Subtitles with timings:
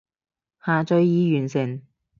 [0.65, 1.83] 下載已完成